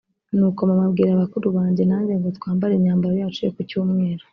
nuko 0.35 0.59
mama 0.69 0.83
abwira 0.87 1.19
bakuru 1.21 1.47
banjye 1.57 1.83
nanjye 1.89 2.13
ngo 2.19 2.27
twambare 2.37 2.71
imyambaro 2.75 3.13
yacu 3.21 3.39
yo 3.45 3.51
ku 3.55 3.61
Cyumweru 3.69 4.23